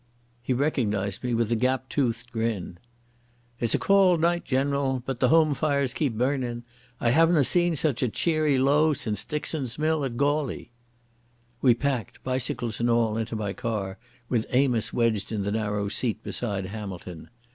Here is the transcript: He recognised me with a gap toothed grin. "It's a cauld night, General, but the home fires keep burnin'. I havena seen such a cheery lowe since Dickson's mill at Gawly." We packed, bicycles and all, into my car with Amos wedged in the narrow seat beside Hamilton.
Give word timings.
He 0.41 0.51
recognised 0.51 1.23
me 1.23 1.35
with 1.35 1.51
a 1.51 1.55
gap 1.55 1.87
toothed 1.87 2.31
grin. 2.31 2.79
"It's 3.59 3.75
a 3.75 3.77
cauld 3.77 4.19
night, 4.19 4.43
General, 4.43 5.03
but 5.05 5.19
the 5.19 5.29
home 5.29 5.53
fires 5.53 5.93
keep 5.93 6.15
burnin'. 6.17 6.63
I 6.99 7.11
havena 7.11 7.45
seen 7.45 7.75
such 7.75 8.01
a 8.01 8.09
cheery 8.09 8.57
lowe 8.57 8.93
since 8.93 9.23
Dickson's 9.23 9.77
mill 9.77 10.03
at 10.03 10.17
Gawly." 10.17 10.71
We 11.61 11.75
packed, 11.75 12.23
bicycles 12.23 12.79
and 12.79 12.89
all, 12.89 13.15
into 13.15 13.35
my 13.35 13.53
car 13.53 13.99
with 14.27 14.47
Amos 14.49 14.91
wedged 14.91 15.31
in 15.31 15.43
the 15.43 15.51
narrow 15.51 15.87
seat 15.87 16.23
beside 16.23 16.65
Hamilton. 16.65 17.29